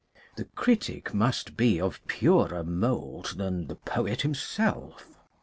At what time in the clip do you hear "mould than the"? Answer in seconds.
2.63-3.75